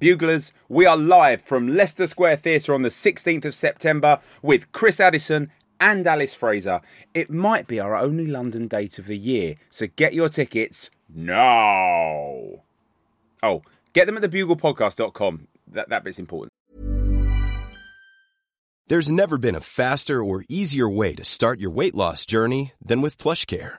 [0.00, 5.00] Buglers, we are live from Leicester Square Theatre on the 16th of September with Chris
[5.00, 6.80] Addison and Alice Fraser.
[7.14, 12.62] It might be our only London date of the year, so get your tickets now.
[13.42, 15.48] Oh, get them at thebuglepodcast.com.
[15.72, 16.52] That, that bit's important.
[18.86, 23.00] There's never been a faster or easier way to start your weight loss journey than
[23.00, 23.78] with PlushCare.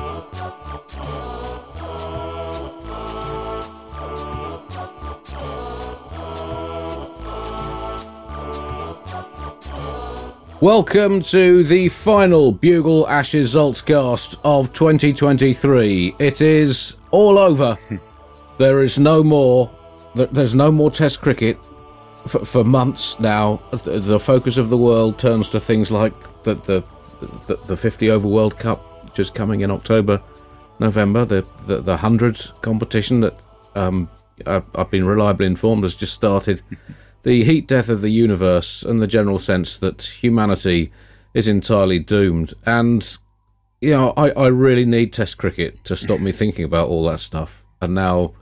[10.61, 16.17] Welcome to the final Bugle Ashes Zaltzcast of 2023.
[16.19, 17.79] It is all over.
[18.59, 19.71] there is no more.
[20.13, 21.57] There's no more Test cricket
[22.27, 23.59] for, for months now.
[23.71, 26.83] The, the focus of the world turns to things like the the,
[27.47, 30.21] the, the 50 over World Cup just coming in October,
[30.77, 31.25] November.
[31.25, 33.35] The the, the hundred competition that
[33.73, 34.07] um,
[34.45, 36.61] I've been reliably informed has just started.
[37.23, 40.91] the heat death of the universe and the general sense that humanity
[41.33, 42.53] is entirely doomed.
[42.65, 43.17] And
[43.81, 47.19] you know, I, I really need Test cricket to stop me thinking about all that
[47.19, 47.65] stuff.
[47.81, 48.33] And now,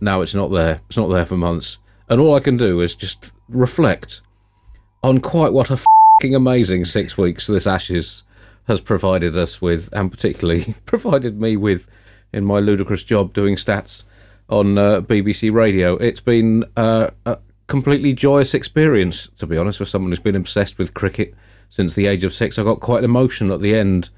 [0.00, 0.80] now it's not there.
[0.88, 1.78] It's not there for months.
[2.08, 4.22] And all I can do is just reflect
[5.02, 8.22] on quite what a fucking amazing six weeks this Ashes
[8.64, 11.86] has provided us with, and particularly provided me with
[12.32, 14.04] in my ludicrous job doing stats
[14.48, 15.96] on uh, BBC Radio.
[15.96, 17.38] It's been uh, a
[17.72, 21.34] completely joyous experience, to be honest, for someone who's been obsessed with cricket
[21.70, 22.58] since the age of six.
[22.58, 24.10] I got quite emotional at the end.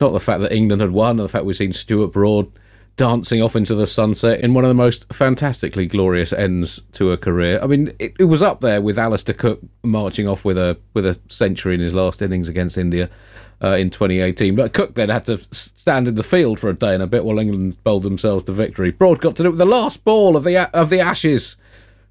[0.00, 2.52] Not the fact that England had won, the fact we've seen Stuart Broad
[2.94, 7.16] dancing off into the sunset in one of the most fantastically glorious ends to a
[7.16, 7.58] career.
[7.60, 11.04] I mean, it, it was up there with Alastair Cook marching off with a with
[11.04, 13.10] a century in his last innings against India
[13.60, 14.54] uh, in 2018.
[14.54, 17.24] But Cook then had to stand in the field for a day and a bit
[17.24, 18.92] while England bowled themselves to victory.
[18.92, 21.56] Broad got to do it with the last ball of the of the Ashes.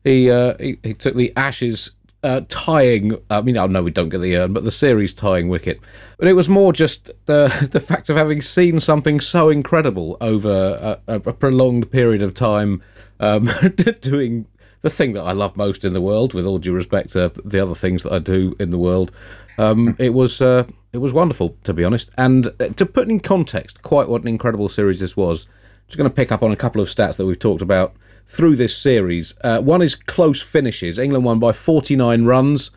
[0.04, 1.92] He uh, he, he took the Ashes
[2.24, 3.18] uh, tying.
[3.30, 5.80] I mean, I know we don't get the urn, but the series tying wicket.
[6.18, 11.00] But it was more just the the fact of having seen something so incredible over
[11.08, 12.82] a, a prolonged period of time,
[13.20, 13.50] um,
[14.02, 14.46] doing
[14.82, 16.34] the thing that I love most in the world.
[16.34, 19.12] With all due respect to the other things that I do in the world,
[19.58, 22.10] um, it was uh, it was wonderful to be honest.
[22.18, 25.48] And uh, to put in context, quite what an incredible series this was.
[25.88, 27.96] Just going to pick up on a couple of stats that we've talked about
[28.30, 29.34] through this series.
[29.44, 31.00] Uh, one is close finishes.
[31.00, 32.72] England won by 49 runs.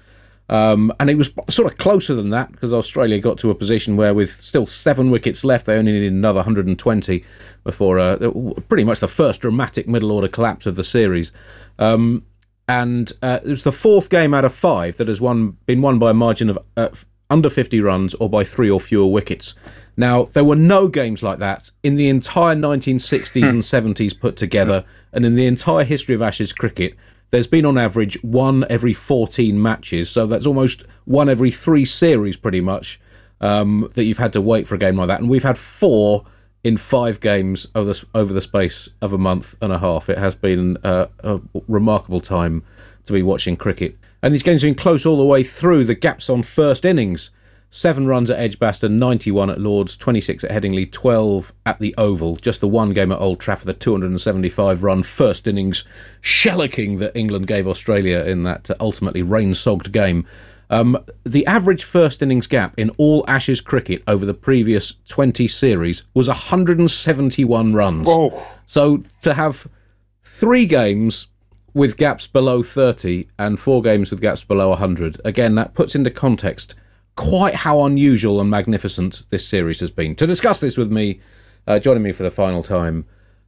[0.48, 3.96] Um, and it was sort of closer than that because Australia got to a position
[3.96, 7.24] where, with still seven wickets left, they only needed another 120
[7.64, 8.16] before uh,
[8.68, 11.32] pretty much the first dramatic middle order collapse of the series.
[11.78, 12.24] Um,
[12.68, 15.98] and uh, it was the fourth game out of five that has won, been won
[15.98, 16.88] by a margin of uh,
[17.30, 19.54] under 50 runs or by three or fewer wickets.
[19.96, 24.84] Now, there were no games like that in the entire 1960s and 70s put together,
[25.12, 26.94] and in the entire history of Ashes cricket.
[27.30, 32.36] There's been on average one every 14 matches, so that's almost one every three series,
[32.36, 33.00] pretty much,
[33.40, 35.20] um, that you've had to wait for a game like that.
[35.20, 36.26] And we've had four
[36.64, 40.08] in five games over the, over the space of a month and a half.
[40.08, 42.62] It has been uh, a remarkable time
[43.06, 43.96] to be watching cricket.
[44.22, 45.84] And these games have been close all the way through.
[45.84, 47.30] The gaps on first innings
[47.74, 52.36] Seven runs at Edgbaston, 91 at Lords, 26 at Headingley, 12 at the Oval.
[52.36, 55.82] Just the one game at Old Trafford, the 275 run first innings
[56.20, 60.26] shellacking that England gave Australia in that uh, ultimately rain sogged game.
[60.68, 66.02] Um, the average first innings gap in all Ashes cricket over the previous 20 series
[66.12, 68.06] was 171 runs.
[68.06, 68.42] Whoa.
[68.66, 69.66] So to have
[70.22, 71.26] three games
[71.72, 76.10] with gaps below 30 and four games with gaps below 100, again, that puts into
[76.10, 76.74] context
[77.16, 80.14] quite how unusual and magnificent this series has been.
[80.16, 81.20] To discuss this with me,
[81.66, 83.04] uh, joining me for the final time,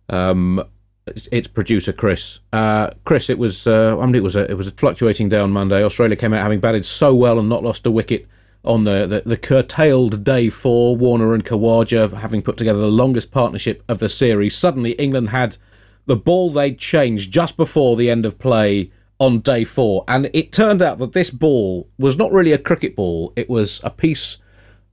[0.09, 0.65] um,
[1.07, 2.41] it's, it's producer Chris.
[2.53, 5.39] Uh, Chris, it was uh, I mean it was a it was a fluctuating day
[5.39, 5.83] on Monday.
[5.83, 8.27] Australia came out having batted so well and not lost a wicket
[8.65, 10.97] on the, the, the curtailed day four.
[10.97, 14.57] Warner and Khawaja having put together the longest partnership of the series.
[14.57, 15.59] Suddenly, England had
[16.07, 20.05] the ball they'd changed just before the end of play on day four.
[20.09, 23.81] And it turned out that this ball was not really a cricket ball, it was
[23.85, 24.39] a piece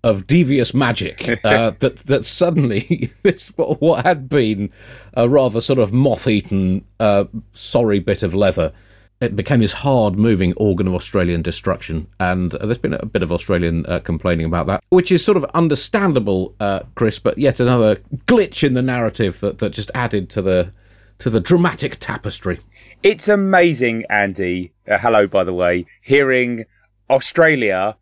[0.03, 4.71] of devious magic uh, that that suddenly this what had been
[5.13, 8.73] a rather sort of moth-eaten, uh, sorry bit of leather
[9.21, 12.07] it became this hard moving organ of Australian destruction.
[12.19, 15.37] And uh, there's been a bit of Australian uh, complaining about that, which is sort
[15.37, 20.29] of understandable, uh, Chris, but yet another glitch in the narrative that, that just added
[20.31, 20.73] to the
[21.19, 22.59] to the dramatic tapestry.
[23.03, 24.73] It's amazing, Andy.
[24.87, 25.87] Uh, hello, by the way.
[26.01, 26.65] Hearing
[27.09, 27.97] Australia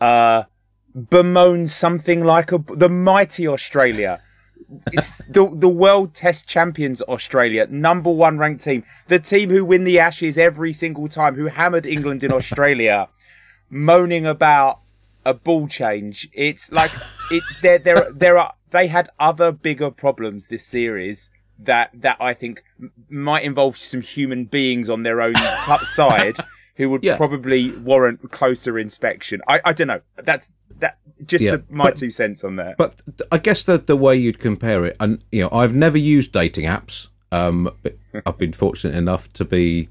[0.00, 0.44] uh,
[1.08, 4.20] bemoan something like a, the mighty Australia.
[5.28, 9.98] the the world test champions Australia, number one ranked team, the team who win the
[9.98, 13.08] Ashes every single time, who hammered England in Australia,
[13.68, 14.80] moaning about
[15.24, 16.28] a ball change.
[16.32, 16.92] It's like
[17.30, 21.30] it there there there are they had other bigger problems this series
[21.64, 22.64] that that I think
[23.08, 25.34] might involve some human beings on their own
[25.66, 26.36] t- side
[26.76, 27.16] who would yeah.
[27.16, 29.42] probably warrant closer inspection.
[29.46, 30.00] I, I don't know.
[30.16, 32.76] That's that just yeah, my but, two cents on that.
[32.76, 36.32] But I guess the the way you'd compare it, and you know, I've never used
[36.32, 37.08] dating apps.
[37.32, 37.96] Um, but
[38.26, 39.88] I've been fortunate enough to be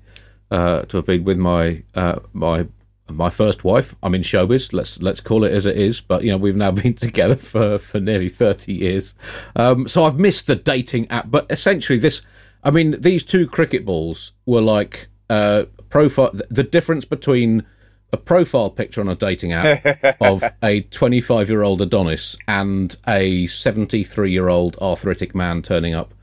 [0.52, 2.68] uh, to have been with my uh, my
[3.12, 3.96] my first wife.
[4.04, 4.74] I'm in showbiz.
[4.74, 6.02] Let's let's call it as it is.
[6.02, 9.14] But you know, we've now been together for for nearly thirty years.
[9.56, 11.30] Um, so I've missed the dating app.
[11.30, 12.22] But essentially, this.
[12.62, 16.32] I mean, these two cricket balls were like uh, profile.
[16.50, 17.66] The difference between
[18.12, 23.48] a profile picture on a dating app of a 25 year old Adonis and a
[23.48, 26.14] 73 year old arthritic man turning up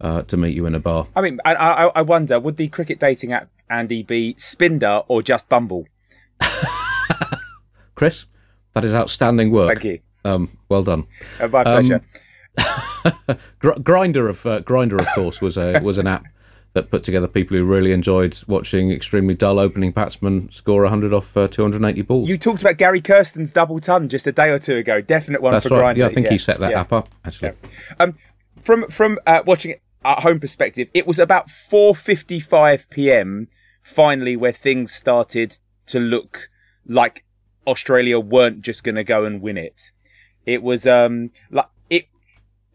[0.00, 1.08] uh, to meet you in a bar.
[1.14, 5.22] I mean, I, I, I wonder would the cricket dating app Andy be Spinder or
[5.22, 5.86] just Bumble?
[7.94, 8.26] Chris,
[8.74, 9.68] that is outstanding work.
[9.68, 10.00] Thank you.
[10.24, 11.06] Um, well done.
[11.40, 12.02] Uh, my pleasure.
[12.58, 16.24] Um, Grindr of uh, Grindr, of course, was a was an app
[16.76, 21.34] that put together people who really enjoyed watching extremely dull opening batsmen score 100 off
[21.34, 22.28] uh, 280 balls.
[22.28, 25.00] You talked about Gary Kirsten's double ton just a day or two ago.
[25.00, 25.96] Definite one That's for right.
[25.96, 26.00] Grindr.
[26.00, 26.32] Yeah, I think yeah.
[26.32, 26.80] he set that yeah.
[26.80, 27.52] app up actually.
[27.52, 27.94] Yeah.
[27.98, 28.18] Um,
[28.60, 33.48] from from uh, watching it at home perspective, it was about 4:55 p.m.
[33.82, 36.50] finally where things started to look
[36.86, 37.24] like
[37.66, 39.90] Australia weren't just going to go and win it.
[40.44, 42.06] It was um like it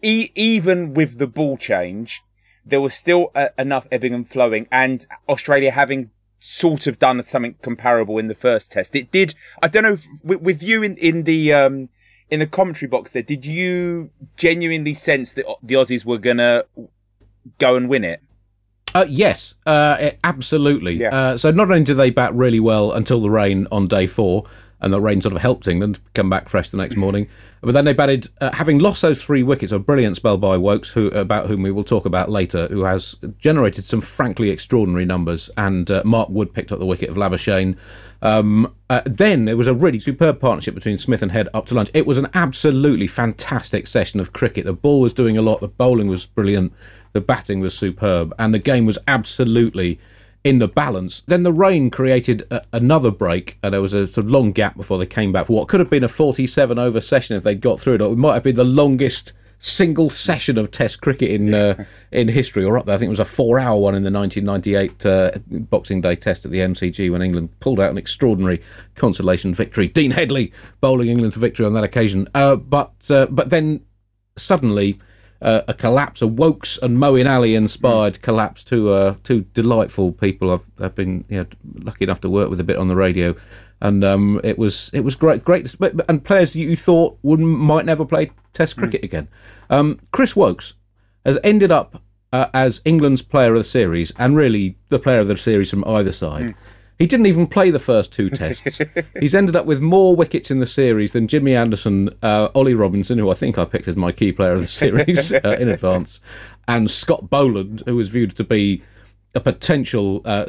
[0.02, 2.22] e- even with the ball change,
[2.66, 8.18] there was still enough ebbing and flowing, and Australia having sort of done something comparable
[8.18, 8.96] in the first test.
[8.96, 9.36] It did.
[9.62, 11.90] I don't know if, with, with, you in in the um
[12.30, 13.22] in the commentary box there.
[13.22, 16.66] Did you genuinely sense that the Aussies were gonna
[17.58, 18.22] go and win it?
[18.94, 20.96] Uh, yes, uh, absolutely.
[20.96, 21.16] Yeah.
[21.16, 24.46] Uh, so not only did they bat really well until the rain on day four,
[24.82, 27.28] and the rain sort of helped England come back fresh the next morning.
[27.64, 30.90] But then they batted, uh, having lost those three wickets, a brilliant spell by Woakes,
[30.90, 35.48] who about whom we will talk about later, who has generated some frankly extraordinary numbers.
[35.58, 37.78] And uh, Mark Wood picked up the wicket of Labuschagne.
[38.22, 41.76] Um, uh, then there was a really superb partnership between Smith and Head up to
[41.76, 41.90] lunch.
[41.94, 44.66] It was an absolutely fantastic session of cricket.
[44.66, 46.74] The ball was doing a lot, the bowling was brilliant,
[47.14, 50.00] the batting was superb, and the game was absolutely
[50.44, 51.24] in the balance.
[51.28, 54.76] Then the rain created a, another break, and there was a sort of long gap
[54.76, 57.62] before they came back for what could have been a 47 over session if they'd
[57.62, 58.02] got through it.
[58.02, 62.66] It might have been the longest single session of Test cricket in uh, in history,
[62.66, 62.96] or up there.
[62.96, 65.32] I think it was a four-hour one in the 1998 uh,
[65.70, 68.62] Boxing Day Test at the MCG when England pulled out an extraordinary
[68.96, 69.88] consolation victory.
[69.88, 73.82] Dean Headley bowling England to victory on that occasion, uh, but uh, but then
[74.36, 75.00] suddenly
[75.42, 78.22] uh, a collapse, a Woakes and Moeen Ali inspired mm.
[78.22, 78.64] collapse.
[78.64, 81.46] Two uh, two delightful people I've, I've been you know,
[81.84, 83.36] lucky enough to work with a bit on the radio,
[83.82, 85.76] and um, it was it was great, great,
[86.08, 88.82] and players you thought would might never play Test hmm.
[88.82, 89.06] cricket mm.
[89.06, 89.28] again.
[89.70, 90.76] Um, Chris Woakes
[91.26, 92.02] has ended up
[92.34, 95.84] uh, as England's player of the series, and really the player of the series from
[95.86, 96.48] either side.
[96.48, 96.56] Mm.
[97.00, 98.80] He didn't even play the first two tests.
[99.20, 103.18] He's ended up with more wickets in the series than Jimmy Anderson, uh, Ollie Robinson,
[103.18, 106.22] who I think I picked as my key player of the series uh, in advance,
[106.68, 108.84] and Scott Boland, who was viewed to be
[109.34, 110.46] a potential uh,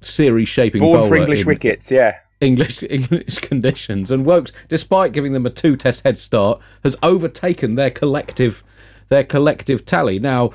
[0.00, 1.90] series shaping bowler for English wickets.
[1.90, 2.18] Yeah.
[2.40, 7.90] English English conditions, and Woakes, despite giving them a two-test head start, has overtaken their
[7.90, 8.62] collective
[9.08, 10.18] their collective tally.
[10.18, 10.52] Now,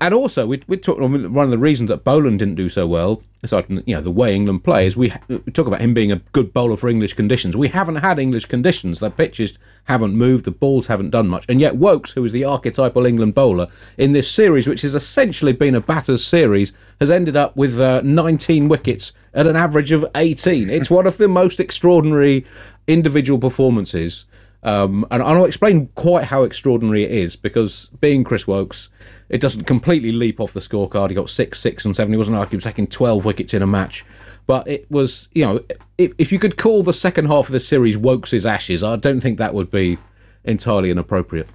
[0.00, 3.66] and also, we we one of the reasons that Boland didn't do so well, aside
[3.66, 6.54] from you know the way England plays, we, we talk about him being a good
[6.54, 7.54] bowler for English conditions.
[7.54, 8.98] We haven't had English conditions.
[8.98, 12.44] The pitches haven't moved, the balls haven't done much, and yet Woakes, who is the
[12.44, 13.68] archetypal England bowler
[13.98, 18.00] in this series, which has essentially been a batters series, has ended up with uh,
[18.02, 20.70] 19 wickets at an average of 18.
[20.70, 22.46] It's one of the most extraordinary
[22.86, 24.24] individual performances.
[24.64, 28.88] Um, and I'll explain quite how extraordinary it is because being Chris Woakes,
[29.28, 31.10] it doesn't completely leap off the scorecard.
[31.10, 32.12] He got six, six, and seven.
[32.12, 34.04] He wasn't like he was taking 12 wickets in a match.
[34.46, 35.60] But it was, you know,
[35.98, 39.20] if, if you could call the second half of the series Woakes' Ashes, I don't
[39.20, 39.98] think that would be
[40.44, 41.48] entirely inappropriate.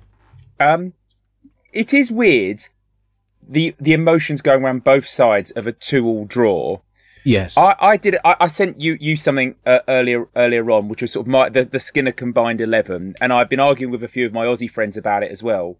[0.59, 0.93] Um,
[1.73, 2.61] it is weird
[3.47, 6.79] the the emotions going around both sides of a two-all draw
[7.23, 7.57] Yes.
[7.57, 8.17] I, I did.
[8.23, 11.49] I, I sent you you something uh, earlier earlier on, which was sort of my
[11.49, 14.69] the, the Skinner combined eleven, and I've been arguing with a few of my Aussie
[14.69, 15.77] friends about it as well.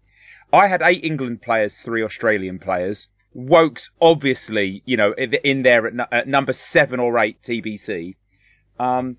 [0.52, 3.08] I had eight England players, three Australian players.
[3.32, 8.16] Woakes, obviously, you know, in, there at, at, number seven or eight TBC.
[8.78, 9.18] Um,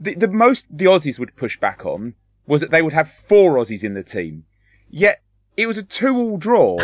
[0.00, 2.14] the, the most the Aussies would push back on
[2.46, 4.44] was that they would have four Aussies in the team.
[4.88, 5.22] Yet
[5.56, 6.78] it was a two-all draw.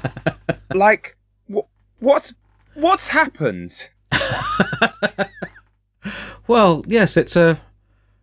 [0.74, 1.66] like, what?
[1.98, 2.32] What?
[2.74, 3.90] What's happened?
[6.46, 7.60] well, yes, it's a.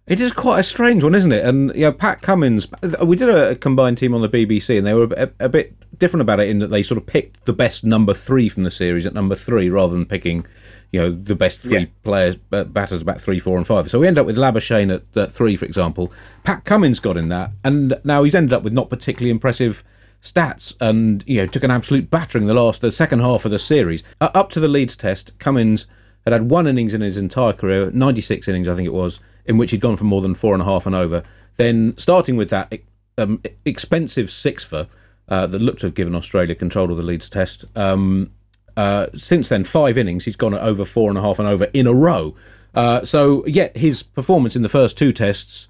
[0.08, 1.44] It is quite a strange one, isn't it?
[1.44, 2.68] And yeah, Pat Cummins.
[3.04, 6.22] We did a combined team on the BBC, and they were a, a, bit different
[6.22, 9.08] about it in that they sort of picked the best number three from the series
[9.08, 10.46] at number three, rather than picking,
[10.92, 11.86] you know, the best three yeah.
[12.04, 13.90] players batters about three, four, and five.
[13.90, 16.14] So we end up with Labuschagne at, at three, for example.
[16.44, 19.84] Pat Cummins got in that, and now he's ended up with not particularly impressive
[20.26, 23.60] stats and you know took an absolute battering the last the second half of the
[23.60, 24.04] series.
[24.20, 25.86] Uh, up to the Leeds test Cummins
[26.26, 29.58] had had one innings in his entire career 96 innings I think it was in
[29.58, 31.24] which he'd gone for more than four and a half and over.
[31.58, 32.74] Then starting with that
[33.18, 34.88] um, expensive six for
[35.30, 38.32] uh, that looked to have given Australia control of the Leeds test um,
[38.76, 41.88] uh, since then five innings he's gone over four and a half and over in
[41.88, 42.36] a row.
[42.74, 45.70] Uh, so yet his performance in the first two tests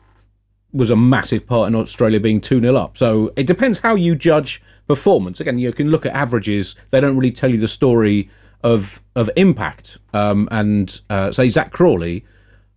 [0.76, 2.98] was a massive part in Australia being 2 0 up.
[2.98, 5.40] So it depends how you judge performance.
[5.40, 8.30] Again, you can look at averages, they don't really tell you the story
[8.64, 9.98] of of impact.
[10.14, 12.26] Um, and uh, say Zak Crawley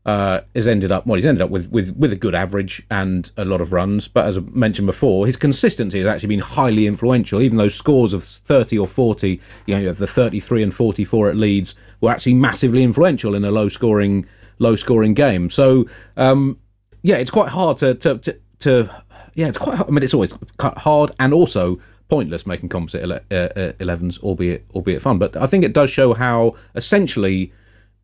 [0.06, 3.30] uh, has ended up well, he's ended up with, with with a good average and
[3.36, 4.08] a lot of runs.
[4.08, 7.42] But as I mentioned before, his consistency has actually been highly influential.
[7.42, 11.74] Even those scores of 30 or 40, you know, the 33 and 44 at Leeds
[12.00, 14.26] were actually massively influential in a low scoring
[14.58, 15.50] low scoring game.
[15.50, 15.86] So
[16.16, 16.58] um,
[17.02, 19.80] yeah, it's quite hard to, to, to, to yeah, it's quite.
[19.80, 21.78] I mean, it's always hard and also
[22.08, 25.18] pointless making composite uh, 11s, uh, albeit albeit fun.
[25.18, 27.52] But I think it does show how essentially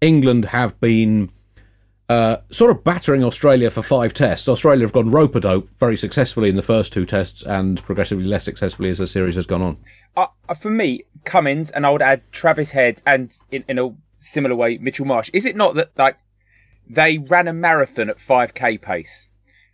[0.01, 1.31] England have been
[2.09, 4.47] uh, sort of battering Australia for five tests.
[4.47, 8.25] Australia have gone rope a dope very successfully in the first two tests and progressively
[8.25, 9.77] less successfully as the series has gone on.
[10.17, 13.95] Uh, uh for me, Cummins, and I would add Travis Head and in, in a
[14.21, 15.31] similar way, Mitchell Marsh.
[15.33, 16.19] Is it not that like
[16.89, 19.29] they ran a marathon at 5k pace,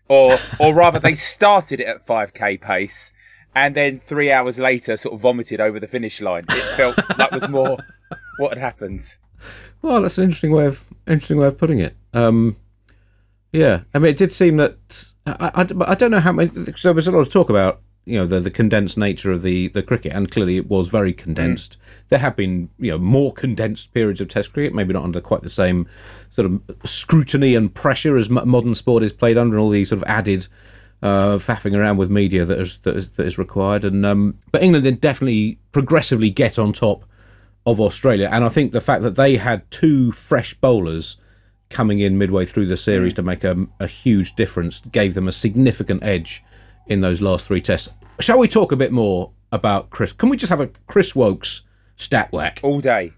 [0.09, 3.12] or or rather, they started it at 5k pace,
[3.55, 6.45] and then three hours later, sort of vomited over the finish line.
[6.49, 7.79] It felt like was more
[8.38, 9.17] what had happened.
[9.83, 11.97] Well, that's an interesting way of interesting way of putting it.
[12.12, 12.57] Um,
[13.52, 16.50] yeah, I mean, it did seem that I, I, I don't know how many.
[16.76, 19.42] So there was a lot of talk about you know the the condensed nature of
[19.42, 21.73] the the cricket, and clearly it was very condensed.
[21.73, 22.09] Mm.
[22.09, 25.42] There have been you know more condensed periods of Test cricket, maybe not under quite
[25.42, 25.88] the same
[26.30, 30.02] sort of scrutiny and pressure as modern sport is played under, and all these sort
[30.02, 30.47] of added
[31.02, 33.85] uh, faffing around with media that is that is, that is required.
[33.85, 37.04] And um, but England did definitely progressively get on top
[37.66, 41.19] of Australia, and I think the fact that they had two fresh bowlers
[41.69, 43.16] coming in midway through the series mm.
[43.16, 46.42] to make a, a huge difference gave them a significant edge
[46.87, 47.88] in those last three tests.
[48.20, 50.12] Shall we talk a bit more about Chris?
[50.12, 51.62] Can we just have a Chris Woakes
[51.96, 53.12] stat whack all day?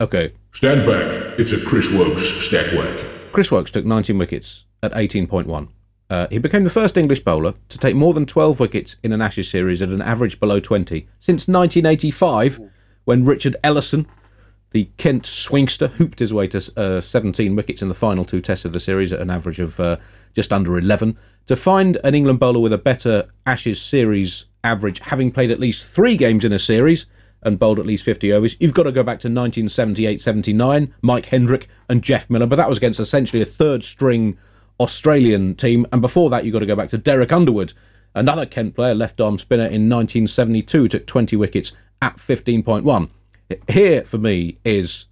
[0.00, 0.32] Okay.
[0.52, 1.38] Stand back.
[1.38, 3.06] It's a Chris Woakes stat whack.
[3.32, 5.68] Chris Woakes took 19 wickets at 18.1.
[6.10, 9.20] Uh, he became the first English bowler to take more than 12 wickets in an
[9.20, 12.60] Ashes series at an average below 20 since 1985,
[13.04, 14.06] when Richard Ellison,
[14.70, 18.64] the Kent swingster, hooped his way to uh, 17 wickets in the final two tests
[18.64, 19.96] of the series at an average of uh,
[20.34, 21.16] just under 11.
[21.46, 25.84] To find an England bowler with a better Ashes series average, having played at least
[25.84, 27.06] three games in a series
[27.42, 31.26] and bowled at least 50 overs, you've got to go back to 1978 79, Mike
[31.26, 34.36] Hendrick and Geoff Miller, but that was against essentially a third string
[34.80, 35.86] Australian team.
[35.92, 37.72] And before that, you've got to go back to Derek Underwood,
[38.14, 41.72] another Kent player, left arm spinner in 1972, took 20 wickets
[42.02, 43.08] at 15.1.
[43.68, 45.06] Here, for me, is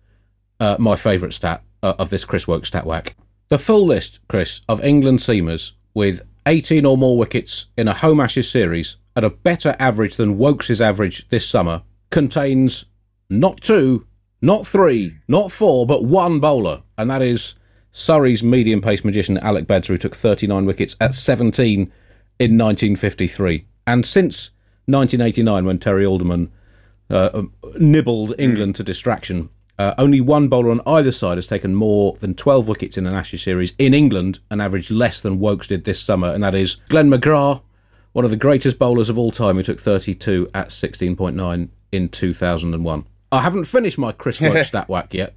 [0.61, 3.16] uh, my favourite stat uh, of this Chris Woakes stat whack.
[3.49, 8.21] The full list, Chris, of England seamers with 18 or more wickets in a home
[8.21, 12.85] Ashes series at a better average than Woakes' average this summer contains
[13.31, 14.07] not two,
[14.43, 17.55] not three, not four, but one bowler, and that is
[17.93, 23.64] Surrey's medium pace magician Alec Bedser, who took 39 wickets at 17 in 1953.
[23.87, 24.50] And since
[24.85, 26.52] 1989, when Terry Alderman
[27.11, 29.49] uh, um, nibbled England to distraction,
[29.79, 33.15] uh, only one bowler on either side has taken more than 12 wickets in an
[33.15, 36.77] Ashes series in England and averaged less than Woakes did this summer, and that is
[36.89, 37.61] Glenn McGrath,
[38.13, 43.05] one of the greatest bowlers of all time, who took 32 at 16.9 in 2001.
[43.33, 45.35] I haven't finished my Chris Woakes stat whack yet.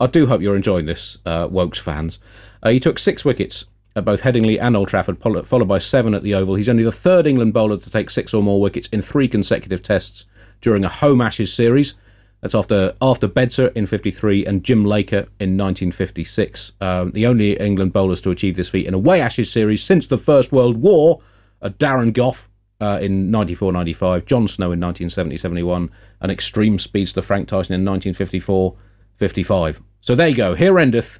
[0.00, 2.18] I do hope you're enjoying this, uh, Woakes fans.
[2.62, 6.22] Uh, he took six wickets at both Headingley and Old Trafford, followed by seven at
[6.22, 6.54] the Oval.
[6.54, 9.82] He's only the third England bowler to take six or more wickets in three consecutive
[9.82, 10.24] tests
[10.60, 11.94] during a home Ashes series.
[12.40, 16.72] That's after after Bedser in 53 and Jim Laker in 1956.
[16.80, 20.06] Um, the only England bowlers to achieve this feat in a away Ashes series since
[20.06, 21.20] the First World War
[21.62, 22.48] are Darren Gough
[22.80, 27.84] uh, in 94 95, John Snow in 1970 71, and extreme speedster Frank Tyson in
[27.84, 28.76] 1954
[29.16, 29.82] 55.
[30.00, 30.54] So there you go.
[30.54, 31.18] Here endeth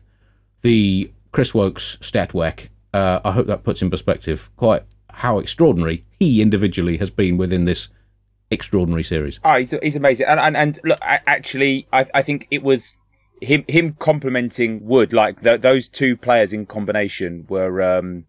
[0.63, 2.71] the Chris Woakes stat whack.
[2.95, 7.65] Uh, I hope that puts in perspective quite how extraordinary he individually has been within
[7.65, 7.89] this
[8.51, 9.41] extraordinary series.
[9.45, 10.27] Oh, he's, he's amazing.
[10.27, 12.95] And, and, and look, I, actually, I, I think it was
[13.41, 18.25] him him complimenting Wood like the, those two players in combination were um,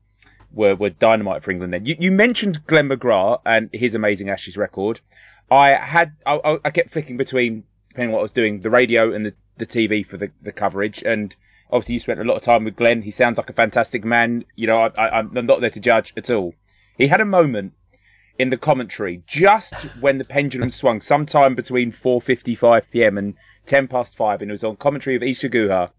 [0.52, 1.74] were were dynamite for England.
[1.74, 5.02] Then you, you mentioned Glenn McGrath and his amazing Ashes record.
[5.50, 9.26] I had I, I kept flicking between depending what I was doing the radio and
[9.26, 11.36] the, the TV for the, the coverage and
[11.72, 13.02] obviously you spent a lot of time with Glenn.
[13.02, 14.46] He sounds like a fantastic man.
[14.56, 16.54] You know, I, I, I'm not there to judge at all.
[16.98, 17.74] He had a moment
[18.40, 23.18] in the commentary just when the pendulum swung, sometime between 4:55 p.m.
[23.18, 25.92] and 10 past five, and it was on commentary of Isa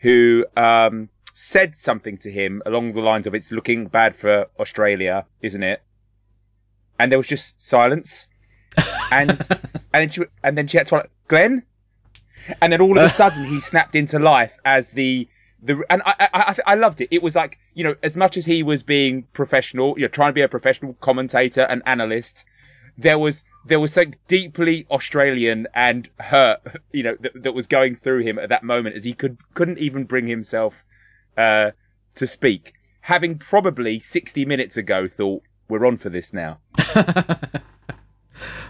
[0.00, 5.26] who um, said something to him along the lines of "It's looking bad for Australia,
[5.40, 5.82] isn't it?"
[6.98, 8.28] And there was just silence,
[9.10, 9.30] and
[9.92, 11.62] and then she and then she had to like, Glenn,
[12.60, 15.28] and then all of a sudden he snapped into life as the
[15.62, 17.08] the and I, I I loved it.
[17.10, 20.30] It was like you know as much as he was being professional, you know, trying
[20.30, 22.44] to be a professional commentator and analyst,
[22.96, 26.60] there was there was something deeply Australian and hurt,
[26.92, 29.78] you know, that, that was going through him at that moment as he could couldn't
[29.78, 30.84] even bring himself
[31.36, 31.72] uh,
[32.14, 36.58] to speak, having probably sixty minutes ago thought we're on for this now.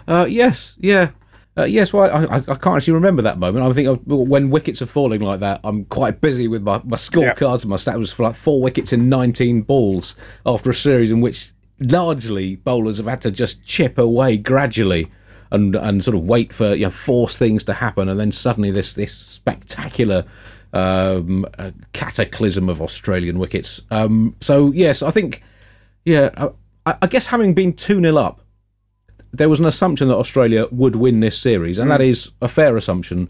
[0.07, 1.11] uh, yes, yeah.
[1.57, 3.65] Uh, yes, well, I, I, I, can't actually remember that moment.
[3.65, 7.41] I think when wickets are falling like that, I'm quite busy with my, my scorecards
[7.41, 7.61] yeah.
[7.61, 10.15] and my stats was for like four wickets in 19 balls
[10.45, 15.11] after a series in which largely bowlers have had to just chip away gradually
[15.51, 18.71] and and sort of wait for you know force things to happen, and then suddenly
[18.71, 20.23] this this spectacular
[20.73, 23.81] um, uh, cataclysm of Australian wickets.
[23.91, 25.43] Um, so yes, I think
[26.05, 26.49] yeah,
[26.85, 28.40] I, I guess having been two 0 up
[29.33, 31.93] there was an assumption that Australia would win this series, and mm.
[31.93, 33.29] that is a fair assumption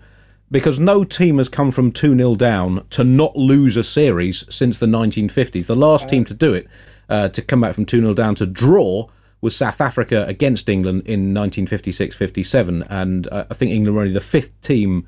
[0.52, 4.78] because no team has come from 2 0 down to not lose a series since
[4.78, 5.66] the 1950s.
[5.66, 6.68] The last team to do it,
[7.10, 9.08] uh, to come back from 2 0 down to draw,
[9.40, 12.84] was South Africa against England in 1956 57.
[12.84, 15.08] And uh, I think England were only the fifth team.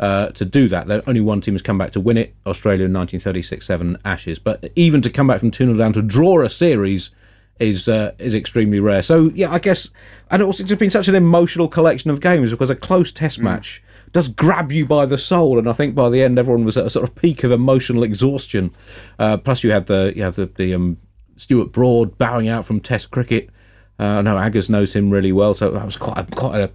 [0.00, 2.34] Uh, to do that, there only one team has come back to win it.
[2.46, 6.42] Australia in 1936-7 Ashes, but even to come back from two 0 down to draw
[6.44, 7.10] a series
[7.60, 9.02] is uh, is extremely rare.
[9.02, 9.90] So yeah, I guess,
[10.30, 13.40] and also it's just been such an emotional collection of games because a close Test
[13.40, 13.44] mm.
[13.44, 16.76] match does grab you by the soul, and I think by the end everyone was
[16.76, 18.72] at a sort of peak of emotional exhaustion.
[19.18, 20.98] Uh, plus, you had the you have the the um,
[21.36, 23.50] Stuart Broad bowing out from Test cricket.
[23.98, 26.70] Uh, I know Aggers knows him really well, so that was quite a, quite an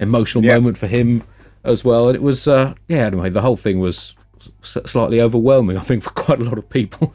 [0.00, 0.54] emotional yeah.
[0.54, 1.22] moment for him
[1.62, 2.08] as well.
[2.08, 4.14] And it was uh, yeah, anyway, the whole thing was
[4.62, 7.14] slightly overwhelming, I think, for quite a lot of people.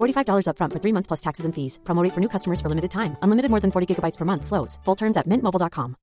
[0.00, 1.78] $45 upfront for three months plus taxes and fees.
[1.84, 3.16] Promote for new customers for limited time.
[3.22, 4.44] Unlimited more than 40 gigabytes per month.
[4.46, 4.78] Slows.
[4.84, 5.96] Full terms at mintmobile.com.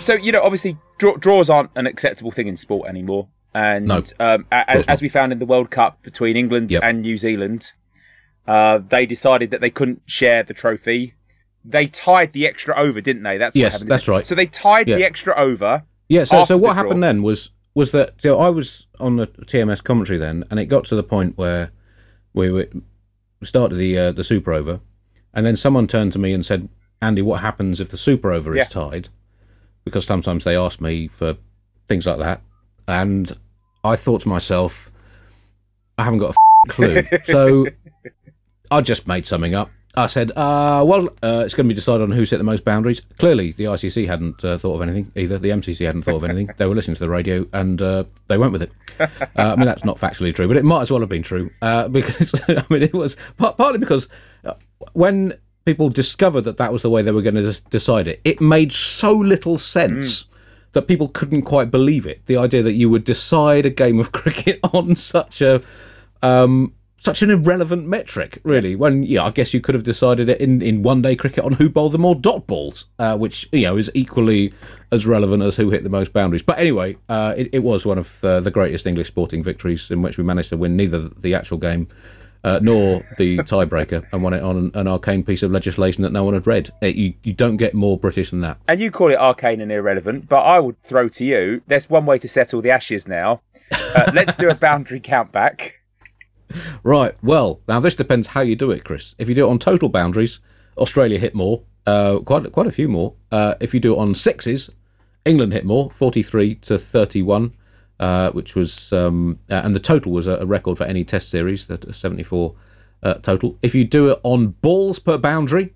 [0.00, 3.28] so, you know, obviously, draw, draws aren't an acceptable thing in sport anymore.
[3.54, 6.82] And No, um, a- as we found in the World Cup between England Yep.
[6.84, 7.72] and New Zealand,
[8.46, 11.14] uh, they decided that they couldn't share the trophy.
[11.64, 13.38] They tied the extra over, didn't they?
[13.38, 13.90] That's what Yes, happened.
[13.90, 14.26] that's right.
[14.26, 14.96] So they tied Yeah.
[14.96, 15.84] the extra over.
[16.08, 16.82] Yeah, so, so what draw.
[16.84, 20.66] happened then was was that so I was on the TMS commentary then, and it
[20.66, 21.70] got to the point where
[22.34, 22.68] we were,
[23.40, 24.80] we started the uh, the super over,
[25.32, 26.68] and then someone turned to me and said,
[27.02, 28.62] "Andy, what happens if the super over Yeah.
[28.62, 29.08] is tied?"
[29.84, 31.36] Because sometimes they ask me for
[31.88, 32.42] things like that,
[32.86, 33.36] and
[33.82, 34.90] I thought to myself,
[35.98, 36.34] "I haven't got a
[36.68, 37.66] f- clue," so
[38.70, 39.70] I just made something up.
[39.96, 42.64] I said, uh, well, uh, it's going to be decided on who set the most
[42.64, 43.00] boundaries.
[43.18, 45.38] Clearly, the ICC hadn't uh, thought of anything either.
[45.38, 46.50] The MCC hadn't thought of anything.
[46.56, 48.72] They were listening to the radio and uh, they went with it.
[49.36, 51.50] Uh, I mean, that's not factually true, but it might as well have been true
[51.60, 54.08] uh, because, I mean, it was par- partly because
[54.92, 58.40] when people discovered that that was the way they were going to decide it, it
[58.40, 60.26] made so little sense.
[60.72, 62.26] That people couldn't quite believe it.
[62.26, 65.62] The idea that you would decide a game of cricket on such a
[66.22, 66.72] um,
[67.04, 68.74] such an irrelevant metric, really.
[68.74, 71.52] When yeah, I guess you could have decided it in, in one day cricket on
[71.52, 74.54] who bowled the more dot balls, uh, which you know is equally
[74.90, 76.42] as relevant as who hit the most boundaries.
[76.42, 80.00] But anyway, uh, it, it was one of uh, the greatest English sporting victories in
[80.00, 81.88] which we managed to win neither the actual game.
[82.42, 86.12] Uh, nor the tiebreaker, and won it on an, an arcane piece of legislation that
[86.12, 86.70] no one had read.
[86.82, 88.58] Uh, you you don't get more British than that.
[88.68, 92.04] And you call it arcane and irrelevant, but I would throw to you there's one
[92.04, 93.40] way to settle the ashes now.
[93.72, 95.80] Uh, let's do a boundary count back.
[96.82, 97.16] Right.
[97.22, 99.14] Well, now this depends how you do it, Chris.
[99.18, 100.40] If you do it on total boundaries,
[100.76, 103.14] Australia hit more, uh, quite quite a few more.
[103.30, 104.70] Uh, if you do it on sixes,
[105.24, 107.52] England hit more, forty-three to thirty-one,
[107.98, 111.66] uh, which was um, uh, and the total was a, record for any Test series,
[111.66, 112.54] that seventy-four
[113.02, 113.58] uh, total.
[113.62, 115.74] If you do it on balls per boundary,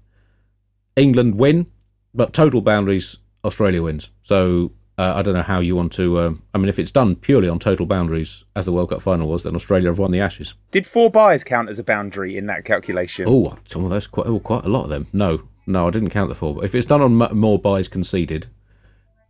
[0.96, 1.66] England win,
[2.14, 4.10] but total boundaries, Australia wins.
[4.22, 4.72] So.
[4.98, 6.18] Uh, I don't know how you want to.
[6.18, 9.28] Um, I mean, if it's done purely on total boundaries, as the World Cup final
[9.28, 10.54] was, then Australia have won the Ashes.
[10.72, 13.26] Did four byes count as a boundary in that calculation?
[13.28, 15.06] Oh, some of those quite oh, quite a lot of them.
[15.12, 16.56] No, no, I didn't count the four.
[16.56, 18.48] But if it's done on m- more byes conceded,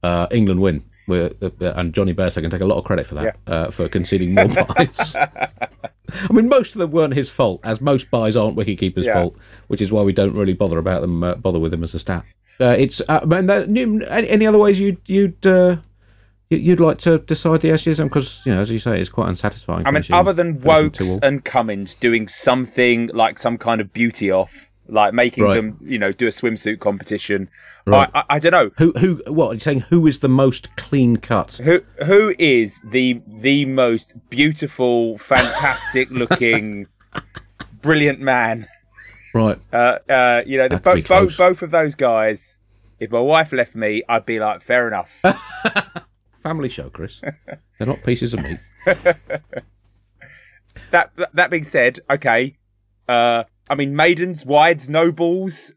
[0.02, 0.84] uh, England win.
[1.06, 3.88] We're, uh, and Jonny Bairstow can take a lot of credit for that uh, for
[3.88, 5.16] conceding more byes.
[5.16, 9.14] I mean, most of them weren't his fault, as most byes aren't wicketkeeper's Yeah.
[9.14, 9.36] fault,
[9.68, 11.98] which is why we don't really bother about them, uh, bother with them as a
[11.98, 12.24] stat.
[12.60, 15.76] Uh, it's uh, and that, any, any other ways you'd you'd uh,
[16.50, 17.98] you- you'd like to decide the Ashes?
[18.00, 19.86] Because you know, as you say, it's quite unsatisfying.
[19.86, 24.70] I mean, other than Woakes and Cummins doing something like some kind of beauty off,
[24.88, 25.54] like making Right.
[25.54, 27.48] them, you know, do a swimsuit competition.
[27.86, 28.10] Right.
[28.12, 28.70] I, I, I don't know.
[28.78, 29.80] who who what are you saying?
[29.90, 31.60] Who is the most clean cut?
[31.62, 36.86] Who who is the the most beautiful, fantastic looking,
[37.82, 38.66] brilliant man?
[39.38, 39.58] Right.
[39.72, 42.58] Uh, uh, you know, the, That could be both both of those guys.
[42.98, 45.22] If my wife left me, I'd be like, fair enough.
[46.42, 47.20] Family show, Chris.
[47.78, 48.58] They're not pieces of meat.
[48.84, 49.20] that,
[50.90, 52.56] that that being said, okay.
[53.08, 55.70] Uh, I mean, maidens, wides, no-balls.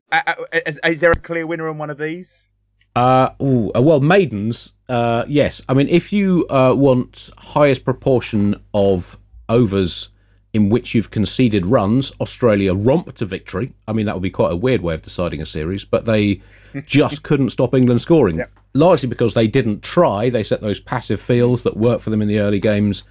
[0.65, 2.50] Is, is there a clear winner on one of these?
[2.95, 5.62] Uh, ooh, uh, well, maidens, uh, yes.
[5.69, 10.10] I mean, if you uh, want highest proportion of overs
[10.53, 13.73] in which you've conceded runs, Australia romped to victory.
[13.87, 16.41] I mean, that would be quite a weird way of deciding a series, but they
[16.85, 18.43] just couldn't stop England scoring.
[18.73, 20.29] Largely because they didn't try.
[20.29, 23.03] They set those passive fields that worked for them in the early games,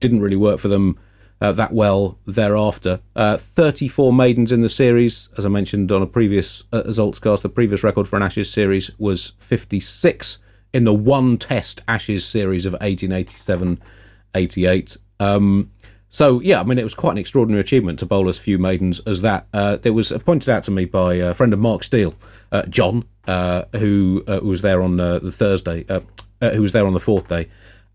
[0.00, 0.98] didn't really work for them
[1.40, 3.00] uh, that well thereafter.
[3.14, 7.42] Uh, 34 maidens in the series, as I mentioned on a previous uh, results cast.
[7.42, 10.38] The previous record for an Ashes series was 56
[10.72, 14.98] in the one Test Ashes series of 1887-88.
[15.20, 15.70] Um,
[16.08, 19.00] so yeah, I mean it was quite an extraordinary achievement to bowl as few maidens
[19.00, 19.46] as that.
[19.52, 22.14] Uh, there was uh, pointed out to me by a friend of Mark Steele,
[22.52, 26.00] uh, John, uh, who uh, was there on uh, the Thursday, uh,
[26.40, 27.48] uh, who was there on the fourth day,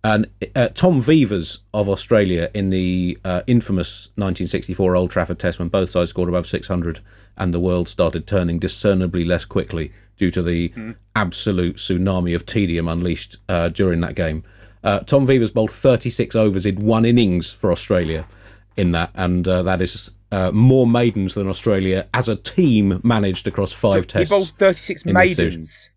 [0.04, 5.69] and uh, Tom Veivers of Australia in the uh, infamous 1964 Old Trafford Test when
[5.69, 6.99] both sides scored above 600
[7.38, 10.71] and the world started turning discernibly less quickly due to the
[11.15, 14.43] absolute tsunami of tedium unleashed uh, during that game.
[14.84, 18.28] Uh, Tom Veivers bowled 36 overs in one innings for Australia
[18.76, 23.48] in that, and uh, that is uh, more maidens than Australia as a team managed
[23.48, 24.32] across five he tests.
[24.32, 25.54] He bowled 36 in this series.
[25.54, 25.89] maidens.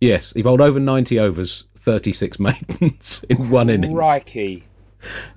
[0.00, 3.94] Yes, he bowled over 90 overs, 36 maidens in one innings.
[3.94, 4.64] Crikey.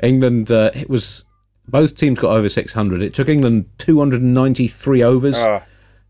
[0.01, 1.25] England, uh, it was
[1.67, 3.01] both teams got over 600.
[3.01, 5.37] It took England 293 overs.
[5.37, 5.63] Ah.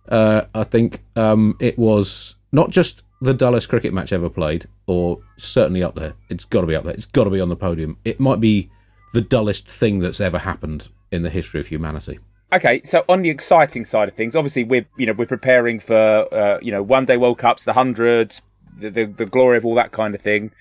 [0.07, 5.19] Uh, I think um, it was not just the dullest cricket match ever played, or
[5.37, 6.13] certainly up there.
[6.29, 6.93] It's got to be up there.
[6.93, 7.97] It's got to be on the podium.
[8.05, 8.69] It might be
[9.13, 12.19] the dullest thing that's ever happened in the history of humanity.
[12.53, 16.33] Okay, so on the exciting side of things, obviously we're you know we're preparing for
[16.33, 18.41] uh, you know one day World Cups, the hundreds,
[18.79, 20.51] the, the the glory of all that kind of thing.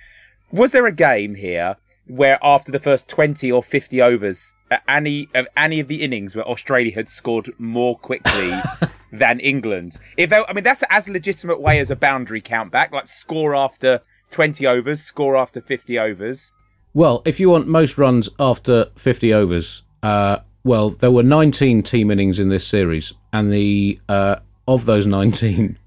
[0.50, 5.28] Was there a game here where after the first 20 or 50 overs, uh, any
[5.34, 8.52] of any of the innings where Australia had scored more quickly
[9.12, 9.98] than England.
[10.16, 14.00] If I mean that's as legitimate way as a boundary count back, like score after
[14.30, 16.52] 20 overs, score after 50 overs.
[16.94, 22.10] Well, if you want most runs after 50 overs, uh, well, there were 19 team
[22.10, 25.78] innings in this series, and the uh, of those 19,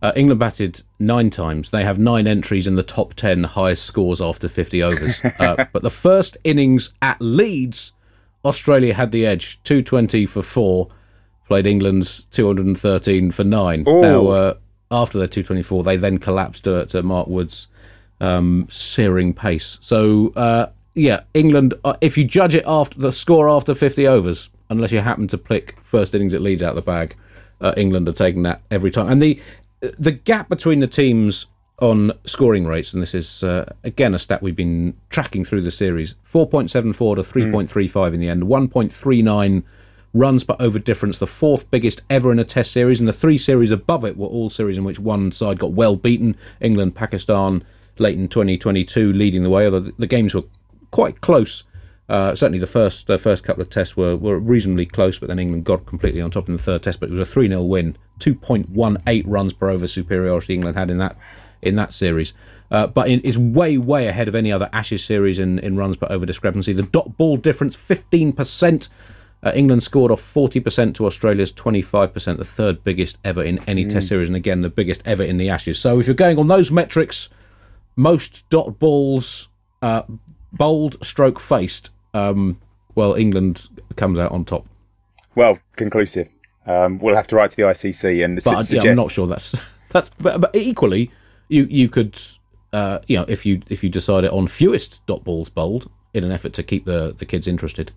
[0.00, 1.70] uh, England batted nine times.
[1.70, 5.20] They have nine entries in the top 10 highest scores after 50 overs.
[5.38, 7.92] Uh, but the first innings at Leeds,
[8.44, 10.88] Australia had the edge, 220 for four.
[11.52, 13.84] Played England's 213 for nine.
[13.86, 14.00] Ooh.
[14.00, 14.54] Now, uh,
[14.90, 17.66] after their 224, they then collapsed to, to Mark Wood's
[18.22, 19.76] um, searing pace.
[19.82, 24.48] So, uh, yeah, England, uh, if you judge it after the score after 50 overs,
[24.70, 27.16] unless you happen to pick first innings at Leeds out of the bag,
[27.60, 29.10] uh, England are taking that every time.
[29.10, 29.38] And the
[29.98, 31.44] the gap between the teams
[31.80, 35.70] on scoring rates, and this is uh, again a stat we've been tracking through the
[35.70, 39.62] series 4.74 to 3.35 in the end, 1.39
[40.14, 43.38] runs per over difference, the fourth biggest ever in a test series, and the three
[43.38, 47.64] series above it were all series in which one side got well beaten England, Pakistan,
[47.98, 50.42] late in 2022, leading the way, although the, games were
[50.90, 51.64] quite close.
[52.08, 55.38] Uh, certainly, the first the first couple of tests were, were reasonably close, but then
[55.38, 57.00] England got completely on top in the third test.
[57.00, 60.54] But it was a three 0 win, two point one eight runs per over superiority
[60.54, 61.16] England had in that
[61.62, 62.34] in that series.
[62.70, 66.06] Uh, but it's way way ahead of any other Ashes series in, in runs per
[66.10, 66.72] over discrepancy.
[66.72, 68.88] The dot ball difference fifteen percent.
[69.44, 74.06] Uh, England scored off 40% to Australia's 25%, the third biggest ever in any Test
[74.08, 75.78] series, and again the biggest ever in the Ashes.
[75.80, 77.28] So if you're going on those metrics,
[77.96, 79.48] most dot balls
[79.82, 80.02] uh,
[80.52, 82.60] bowled, stroke faced, um,
[82.94, 84.66] well, England comes out on top.
[85.34, 86.28] Well, conclusive.
[86.66, 88.86] Um, we'll have to write to the ICC and But su- I- yeah, suggest.
[88.86, 89.54] I'm not sure that's
[89.90, 90.10] that's.
[90.20, 91.10] But, but equally,
[91.48, 92.16] you you could,
[92.72, 96.22] uh, you know, if you if you decide it on fewest dot balls bowled in
[96.22, 97.90] an effort to keep the the kids interested,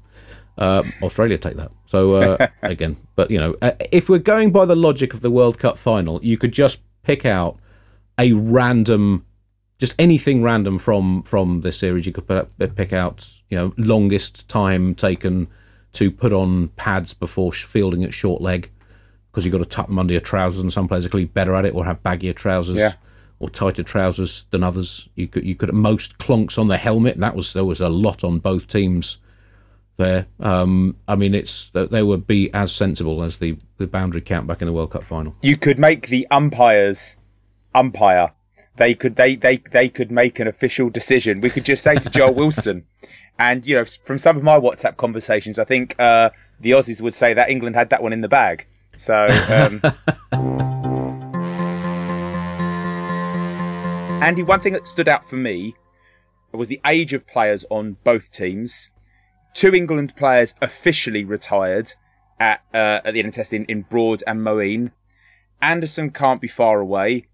[0.58, 1.72] uh, Australia take that.
[1.86, 5.32] So uh, again, but you know, uh, if we're going by the logic of the
[5.32, 7.58] World Cup final, you could just pick out
[8.18, 9.26] a random
[9.78, 12.06] just anything random from from this series.
[12.06, 15.48] You could put, up- pick out, you know, longest time taken
[15.94, 18.70] to put on pads before fielding at short leg
[19.32, 21.56] because you've got to tuck them under your trousers, and some players are clearly better
[21.56, 22.78] at it or have baggier trousers.
[22.78, 22.94] Yeah.
[23.39, 25.10] Or tighter trousers than others.
[25.15, 27.18] You could you could at most clonks on the helmet.
[27.20, 29.18] That was there was a lot on both teams
[29.98, 30.28] there.
[30.40, 34.62] Um, I mean, it's they would be as sensible as the the boundary count back
[34.62, 35.36] in the World Cup final.
[35.42, 37.18] you could make the umpires
[37.74, 38.32] umpire.
[38.78, 41.42] They could they they they could make an official decision.
[41.42, 42.86] We could just say to Joel Wilson,
[43.40, 47.14] and you know from some of my WhatsApp conversations, I think uh, the Aussies would
[47.14, 48.68] say that England had that one in the bag.
[48.98, 49.28] So.
[49.50, 49.82] Um,
[54.22, 55.76] Andy, one thing that stood out for me
[56.52, 58.90] was the age of players on both teams.
[59.56, 61.94] Two England players officially retired
[62.41, 64.91] at uh, at the end of test in, Broad and Moeen.
[65.62, 67.28] Anderson can't be far away.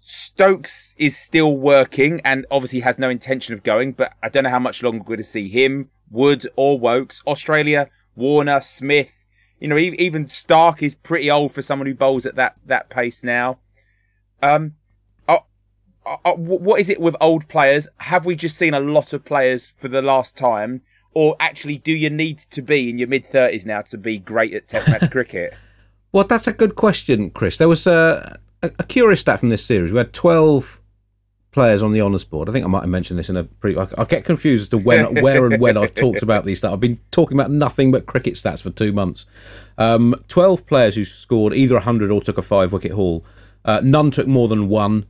[0.00, 4.50] Stokes is still working and obviously has no intention of going, but I don't know
[4.50, 7.22] how much longer we're going to see him, Wood or Woakes.
[7.26, 9.12] Australia, Warner, Smith.
[9.60, 13.22] You know, even Stark is pretty old for someone who bowls at that, that pace
[13.22, 13.58] now.
[14.42, 14.76] Um,
[15.28, 15.40] uh,
[16.06, 17.88] uh, uh, what is it with old players?
[17.98, 20.80] Have we just seen a lot of players for the last time?
[21.18, 24.54] Or actually, do you need to be in your mid 30s now to be great
[24.54, 25.52] at Test match cricket?
[26.12, 27.56] Well, that's a good question, Chris.
[27.56, 29.90] There was a, a, a curious stat from this series.
[29.90, 30.80] We had 12
[31.50, 32.48] players on the honours board.
[32.48, 33.76] I think I might have mentioned this in a pre.
[33.76, 36.72] I, I get confused as to when, where, and when I've talked about these stats.
[36.72, 39.26] I've been talking about nothing but cricket stats for two months.
[39.76, 43.24] Um, 12 players who scored either 100 or took a five wicket haul.
[43.64, 45.06] Uh, none took more than one.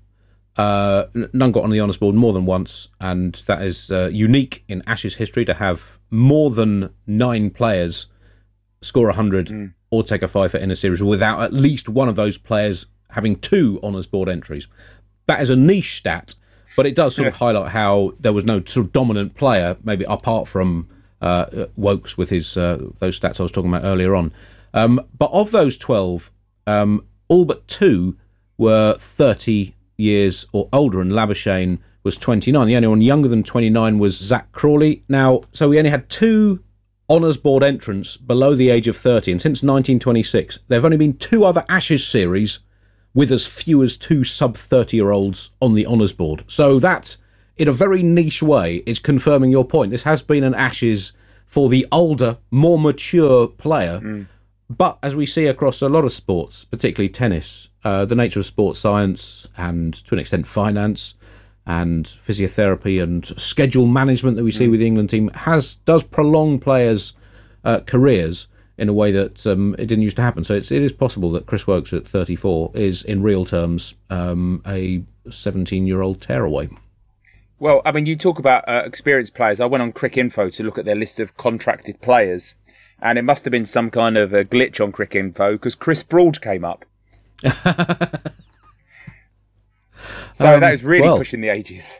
[0.58, 4.64] Uh, none got on the honours board more than once, and that is uh, unique
[4.66, 8.08] in Ashes history to have more than nine players
[8.82, 12.16] score 100 or take a five for in a series without at least one of
[12.16, 14.66] those players having two honours board entries.
[15.26, 16.34] That is a niche stat,
[16.76, 20.04] but it does sort of highlight how there was no sort of dominant player, maybe
[20.08, 20.88] apart from
[21.22, 24.32] uh, uh, Woakes with his uh, those stats I was talking about earlier on.
[24.74, 26.30] Um, but of those 12,
[26.66, 28.16] um, all but two
[28.56, 32.66] were 30 years or older, and Labuschagne was 29.
[32.66, 35.04] The only one younger than 29 was Zak Crawley.
[35.08, 36.62] Now, so we only had two
[37.10, 41.16] honours board entrants below the age of 30, and since 1926, there have only been
[41.16, 42.60] two other Ashes series
[43.14, 46.44] with as few as two sub 30 year olds on the honours board.
[46.46, 47.16] So that,
[47.56, 49.90] in a very niche way, is confirming your point.
[49.90, 51.12] This has been an Ashes
[51.46, 54.00] for the older, more mature player.
[54.00, 54.26] Mm.
[54.70, 58.46] But as we see across a lot of sports, particularly tennis, uh, the nature of
[58.46, 61.14] sports science and to an extent finance
[61.66, 66.58] and physiotherapy and schedule management that we see with the England team has does prolong
[66.58, 67.12] players'
[67.64, 70.44] uh, careers in a way that um, it didn't used to happen.
[70.44, 74.62] So it's, it is possible that Chris Woakes at 34 is, in real terms, um,
[74.66, 76.68] a 17 year old tearaway.
[77.58, 79.58] Well, I mean, you talk about uh, experienced players.
[79.58, 82.54] I went on Cricinfo to look at their list of contracted players,
[83.02, 86.40] and it must have been some kind of a glitch on Cricinfo because Chris Broad
[86.40, 86.84] came up.
[90.32, 91.98] So Um, that is really well- pushing the ages.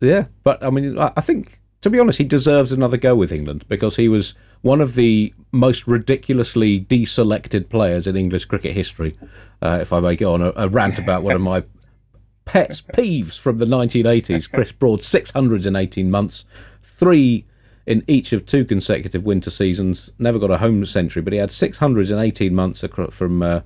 [0.00, 3.64] Yeah, but I mean, I think to be honest, he deserves another go with England
[3.68, 9.16] because he was one of the most ridiculously deselected players in English cricket history.
[9.60, 11.64] Uh, if I may go on a, a rant about one of my
[12.44, 16.44] pet peeves from the 1980s, Chris Broad, 600s in 18 months,
[16.82, 17.46] three
[17.86, 20.10] in each of two consecutive winter seasons.
[20.18, 23.60] Never got a home century, but he had 600s in 18 months from uh,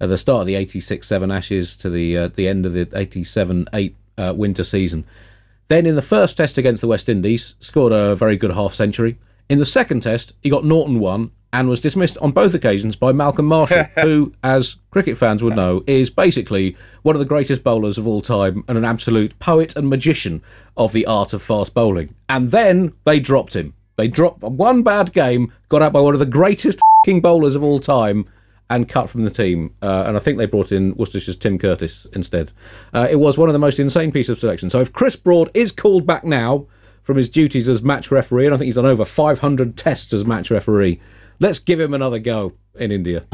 [0.00, 3.94] at the start of the 86-7 Ashes to the uh, the end of the 87-8
[4.16, 5.04] uh, winter season.
[5.68, 9.18] Then in the first test against the West Indies, scored a very good half century.
[9.48, 13.12] In the second test, he got Norton one and was dismissed on both occasions by
[13.12, 17.96] Malcolm Marshall, who, as cricket fans would know, is basically one of the greatest bowlers
[17.96, 20.42] of all time and an absolute poet and magician
[20.76, 22.14] of the art of fast bowling.
[22.28, 23.74] And then they dropped him.
[23.96, 27.62] They dropped one bad game, got out by one of the greatest fing bowlers of
[27.62, 28.26] all time,
[28.70, 29.74] and cut from the team.
[29.82, 32.52] Uh, and I think they brought in Worcestershire's Tim Curtis instead.
[32.92, 34.70] Uh, it was one of the most insane pieces of selection.
[34.70, 36.66] So if Chris Broad is called back now
[37.02, 40.24] from his duties as match referee, and I think he's done over 500 tests as
[40.24, 41.00] match referee,
[41.40, 43.24] let's give him another go in India.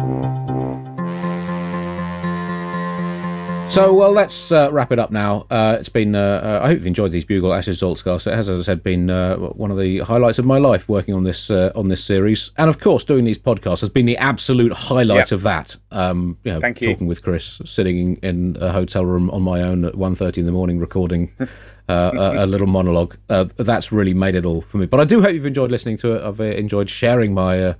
[3.70, 5.46] So, well, let's uh, wrap it up now.
[5.50, 6.20] Uh, it's been, uh,
[6.62, 8.28] uh, I hope you've enjoyed these Bugle Ashes Zaltzcast.
[8.28, 11.12] It has, as I said, been uh, one of the highlights of my life working
[11.12, 12.52] on this uh, on this series.
[12.56, 15.32] And of course, doing these podcasts has been the absolute highlight Yep.
[15.32, 15.76] of that.
[15.90, 16.90] Um, you know, Thank you.
[16.92, 20.52] Talking with Chris, sitting in a hotel room on my own at 1.30 in the
[20.52, 21.32] morning, recording
[21.88, 23.16] uh, a, a little monologue.
[23.28, 24.86] Uh, that's really made it all for me.
[24.86, 26.22] But I do hope you've enjoyed listening to it.
[26.22, 27.74] I've uh, enjoyed sharing my.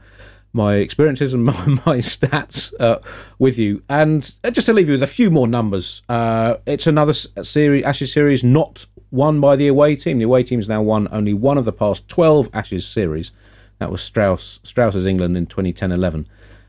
[0.55, 3.01] My experiences and my, my stats uh,
[3.39, 3.83] with you.
[3.91, 7.85] And uh, just to leave you with a few more numbers, uh, it's another series,
[7.85, 10.19] Ashes series not won by the away team.
[10.19, 13.33] The away team's now won only one of the past 12 Ashes series.
[13.79, 16.27] That was Strauss, Strauss's England in 2010-11.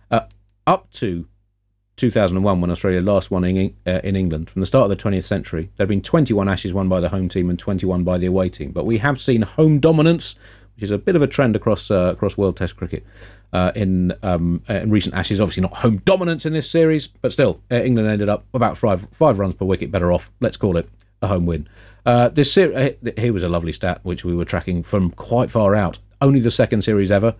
[0.09, 0.21] Uh,
[0.67, 1.27] up to
[1.97, 5.25] 2001, when Australia last won in, uh, in England, from the start of the 20th
[5.25, 8.25] century, there have been 21 Ashes won by the home team and 21 by the
[8.25, 8.71] away team.
[8.71, 10.35] But we have seen home dominance,
[10.75, 13.05] which is a bit of a trend across uh, across World Test cricket
[13.55, 15.39] uh, in um, uh, in recent Ashes.
[15.39, 19.07] Obviously, not home dominance in this series, but still, uh, England ended up about five
[19.13, 20.29] five runs per wicket better off.
[20.41, 20.89] Let's call it
[21.21, 21.69] a home win.
[22.05, 25.49] Uh, this ser- uh, here was a lovely stat which we were tracking from quite
[25.49, 25.99] far out.
[26.21, 27.33] Only the second series ever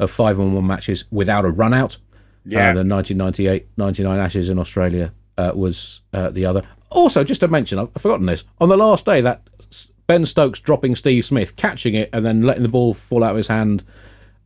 [0.00, 1.98] of five on one matches without a run out.
[2.44, 2.70] Yeah.
[2.70, 6.62] Uh, the 1998 99 Ashes in Australia uh, was uh, the other.
[6.90, 8.42] Also, just to mention, I've forgotten this.
[8.60, 9.42] On the last day, that
[10.08, 13.36] Ben Stokes dropping Steve Smith, catching it, and then letting the ball fall out of
[13.36, 13.84] his hand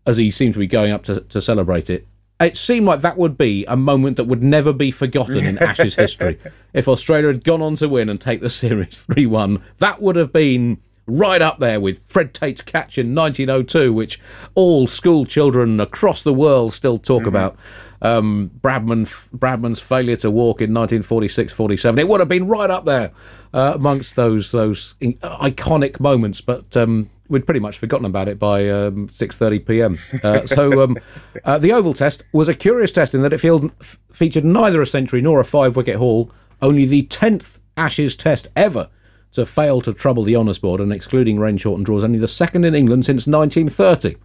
[0.07, 2.07] as he seemed to be going up to, to celebrate it.
[2.41, 5.95] It seemed like that would be a moment that would never be forgotten in Ashes
[5.95, 6.39] history.
[6.73, 10.17] If Australia had gone on to win and take the series 3 1, that would
[10.17, 14.21] have been right up there with Fred Tate's catch in 1902, which
[14.55, 17.57] all school children across the world still talk about.
[18.03, 21.99] Um, Bradman, Bradman's failure to walk in 1946-47.
[21.99, 23.13] It would have been right up there
[23.53, 28.39] uh, amongst those those in- iconic moments, but um, we'd pretty much forgotten about it
[28.39, 29.99] by um, 6:30 p.m.
[30.23, 30.99] Uh, so um,
[31.45, 34.83] uh, the Oval Test was a curious test in that it field, f- featured neither
[34.83, 36.31] a century nor a five-wicket haul.
[36.63, 38.89] Only the tenth Ashes Test ever
[39.33, 42.65] to fail to trouble the honours board, and excluding rain shortened draws, only the second
[42.65, 44.17] in England since 1930.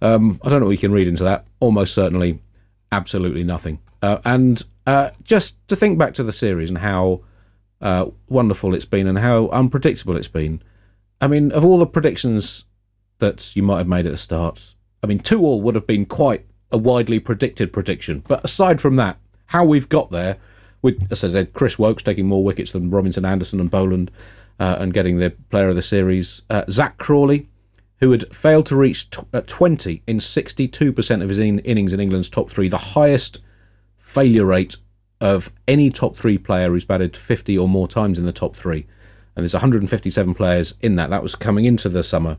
[0.00, 1.46] Um, I don't know what you can read into that.
[1.60, 2.40] Almost certainly,
[2.90, 3.78] absolutely nothing.
[4.02, 7.20] Uh, and uh, just to think back to the series and how
[7.80, 10.62] uh, wonderful it's been and how unpredictable it's been.
[11.20, 12.64] I mean, of all the predictions
[13.18, 16.06] that you might have made at the start, I mean, two all would have been
[16.06, 18.24] quite a widely predicted prediction.
[18.26, 20.38] But aside from that, how we've got there,
[20.82, 24.10] with as I said, Chris Woakes taking more wickets than Robinson, Anderson, and Boland,
[24.58, 27.48] uh, and getting the Player of the Series, uh, Zak Crawley,
[28.00, 32.00] who had failed to reach t- uh, 20 in 62% of his in- innings in
[32.00, 33.40] England's top three, the highest
[33.98, 34.76] failure rate
[35.20, 38.86] of any top three player who's batted 50 or more times in the top three.
[39.36, 41.10] And there's 157 players in that.
[41.10, 42.36] That was coming into the summer.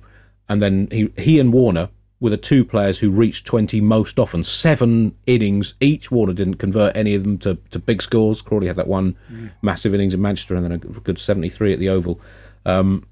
[0.48, 1.89] And then he, he and Warner
[2.20, 4.43] were the two players who reached 20 most often.
[4.43, 6.10] Seven innings each.
[6.12, 8.41] Warner didn't convert any of them to, to big scores.
[8.41, 9.18] Crawley had that one
[9.62, 12.22] massive innings in Manchester and then a good 73 at the Oval.
[12.66, 13.06] Um,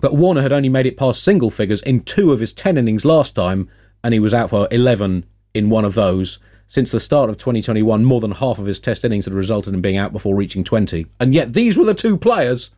[0.00, 3.04] but Warner had only made it past single figures in two of his 10 innings
[3.04, 3.70] last time,
[4.02, 6.40] and he was out for 11 in one of those.
[6.66, 9.80] Since the start of 2021, more than half of his test innings had resulted in
[9.80, 11.06] being out before reaching 20.
[11.20, 12.70] And yet these were the two players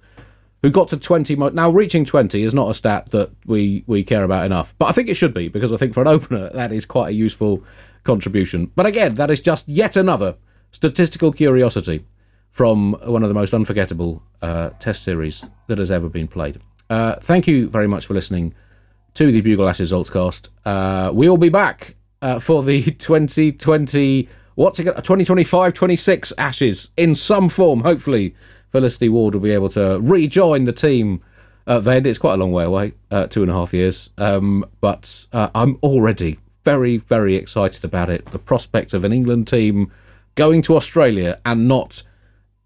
[0.63, 1.37] who got to 20.
[1.37, 4.87] Mo- now, reaching 20 is not a stat that we, we care about enough, but
[4.87, 7.13] I think it should be because I think for an opener, that is quite a
[7.13, 7.63] useful
[8.05, 8.71] contribution.
[8.75, 10.37] But again, that is just yet another
[10.73, 12.05] statistical curiosity
[12.51, 16.61] from one of the most unforgettable uh, test series that has ever been played.
[16.89, 18.55] Uh, thank you very much for listening
[19.15, 20.49] to the Bugle Ashes Zaltzcast.
[20.65, 27.15] Uh, we will be back uh, for the 2020, what's it, 2025 26 Ashes in
[27.15, 27.81] some form.
[27.81, 28.35] Hopefully,
[28.71, 31.23] Felicity Ward will be able to rejoin the team.
[31.67, 34.11] Uh, then it's quite a long way away, uh, two and a half years.
[34.19, 38.27] Um, but uh, I'm already very, very excited about it.
[38.27, 39.93] The prospect of an England team
[40.35, 42.03] going to Australia and not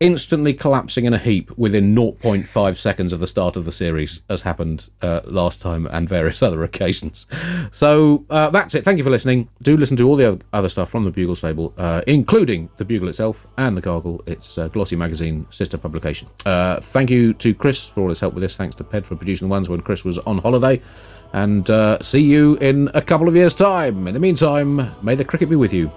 [0.01, 4.41] instantly collapsing in a heap within 0.5 seconds of the start of the series, as
[4.41, 7.27] happened uh, last time and various other occasions.
[7.71, 8.83] So uh, that's it.
[8.83, 9.49] Thank you for listening.
[9.61, 13.09] Do listen to all the other stuff from the Bugle stable, uh, including the Bugle
[13.09, 14.23] itself and the Gargle.
[14.27, 16.29] It's uh, Glossy Magazine sister publication.
[16.47, 18.57] Uh, thank you to Chris for all his help with this.
[18.57, 20.81] Thanks to Ped for producing the ones when Chris was on holiday.
[21.33, 24.09] And uh, see you in a couple of years' time.
[24.09, 25.93] In the meantime, may the cricket be with you.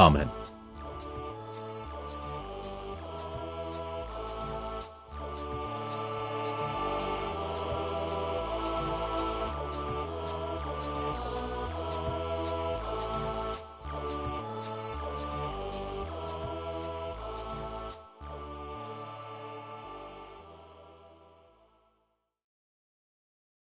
[0.00, 0.28] Amen.